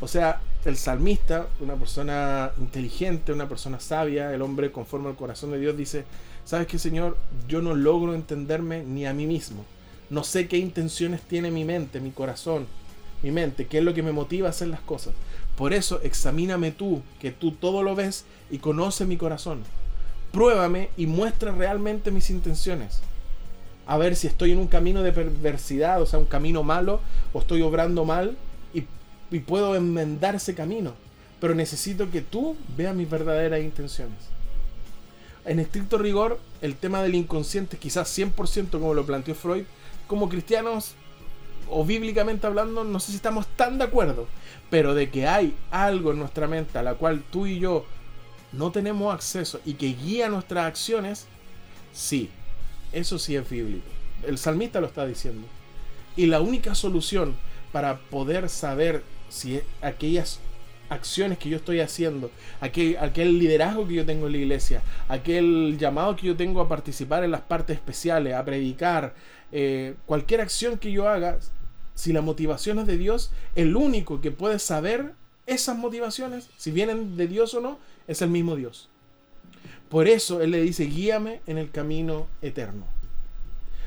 [0.00, 5.50] O sea, el salmista, una persona inteligente, una persona sabia, el hombre conforme al corazón
[5.50, 6.04] de Dios, dice,
[6.44, 7.16] ¿sabes qué, Señor?
[7.48, 9.64] Yo no logro entenderme ni a mí mismo.
[10.10, 12.66] No sé qué intenciones tiene mi mente, mi corazón,
[13.22, 15.14] mi mente, qué es lo que me motiva a hacer las cosas.
[15.56, 19.62] Por eso, examíname tú, que tú todo lo ves y conoces mi corazón.
[20.30, 23.00] Pruébame y muestra realmente mis intenciones.
[23.86, 27.00] A ver si estoy en un camino de perversidad, o sea, un camino malo,
[27.32, 28.36] o estoy obrando mal
[29.32, 30.94] y puedo enmendar ese camino.
[31.40, 34.18] Pero necesito que tú veas mis verdaderas intenciones.
[35.44, 39.64] En estricto rigor, el tema del inconsciente, quizás 100% como lo planteó Freud,
[40.06, 40.94] como cristianos
[41.68, 44.28] o bíblicamente hablando, no sé si estamos tan de acuerdo,
[44.70, 47.86] pero de que hay algo en nuestra mente a la cual tú y yo
[48.52, 51.26] no tenemos acceso y que guía nuestras acciones,
[51.92, 52.30] sí,
[52.92, 53.86] eso sí es bíblico.
[54.22, 55.46] El salmista lo está diciendo.
[56.14, 57.34] Y la única solución
[57.72, 59.02] para poder saber
[59.32, 60.40] si aquellas
[60.90, 62.30] acciones que yo estoy haciendo,
[62.60, 66.68] aquel, aquel liderazgo que yo tengo en la iglesia, aquel llamado que yo tengo a
[66.68, 69.14] participar en las partes especiales, a predicar,
[69.50, 71.38] eh, cualquier acción que yo haga,
[71.94, 75.12] si la motivación es de Dios, el único que puede saber
[75.46, 78.90] esas motivaciones, si vienen de Dios o no, es el mismo Dios.
[79.88, 82.84] Por eso Él le dice, guíame en el camino eterno.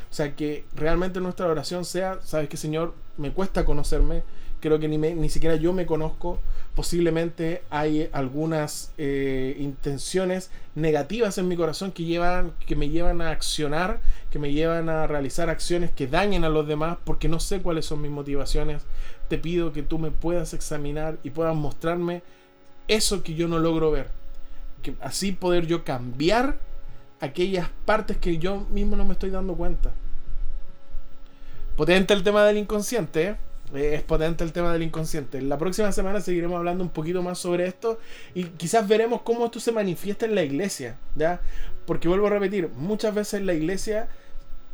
[0.09, 4.23] O sea, que realmente nuestra oración sea, sabes que Señor, me cuesta conocerme,
[4.66, 6.39] creo que ni, ni siquiera yo me conozco,
[6.74, 13.30] posiblemente hay algunas eh, intenciones negativas en mi corazón que, llevan, que me llevan a
[13.30, 13.99] accionar,
[14.32, 17.86] que me llevan a realizar acciones que dañen a los demás porque no sé cuáles
[17.86, 18.82] son mis motivaciones.
[19.28, 22.24] Te pido que tú me puedas examinar y puedas mostrarme
[22.88, 24.09] eso que yo no logro ver.
[24.82, 26.57] Que así poder yo cambiar
[27.20, 29.91] aquellas partes que yo mismo no me estoy dando cuenta.
[31.78, 33.36] Potente el tema del inconsciente, ¿eh?
[33.76, 35.41] Es potente el tema del inconsciente.
[35.41, 37.99] La próxima semana seguiremos hablando un poquito más sobre esto
[38.34, 41.41] y quizás veremos cómo esto se manifiesta en la iglesia, ¿ya?
[41.86, 44.07] Porque vuelvo a repetir, muchas veces en la iglesia,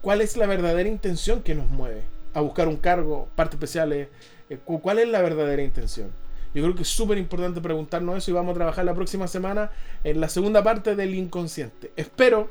[0.01, 4.07] ¿cuál es la verdadera intención que nos mueve a buscar un cargo, partes especiales?
[4.49, 6.11] Eh, ¿Cuál es la verdadera intención?
[6.53, 9.71] Yo creo que es súper importante preguntarnos eso y vamos a trabajar la próxima semana
[10.03, 11.91] en la segunda parte del inconsciente.
[11.95, 12.49] Espero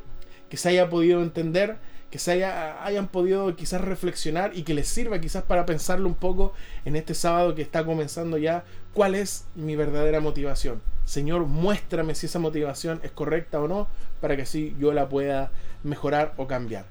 [0.49, 1.77] que se haya podido entender
[2.11, 6.15] que se haya, hayan podido quizás reflexionar y que les sirva quizás para pensarlo un
[6.15, 6.53] poco
[6.85, 10.83] en este sábado que está comenzando ya, cuál es mi verdadera motivación.
[11.05, 13.89] Señor, muéstrame si esa motivación es correcta o no,
[14.21, 15.51] para que así yo la pueda
[15.83, 16.85] mejorar o cambiar.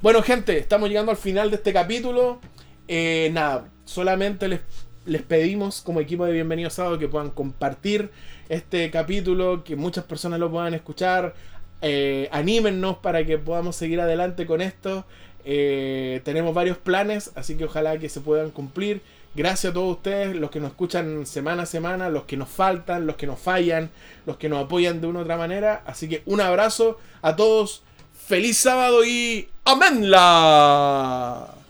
[0.00, 2.40] Bueno, gente, estamos llegando al final de este capítulo.
[2.88, 4.60] Eh, nada, solamente les,
[5.04, 8.10] les pedimos como equipo de Bienvenidos Sábado que puedan compartir
[8.48, 11.34] este capítulo, que muchas personas lo puedan escuchar,
[11.82, 15.04] eh, anímennos para que podamos seguir adelante con esto.
[15.44, 19.02] Eh, tenemos varios planes, así que ojalá que se puedan cumplir.
[19.34, 23.06] Gracias a todos ustedes, los que nos escuchan semana a semana, los que nos faltan,
[23.06, 23.90] los que nos fallan,
[24.26, 25.82] los que nos apoyan de una u otra manera.
[25.86, 27.82] Así que un abrazo a todos,
[28.26, 31.61] feliz sábado y amenla.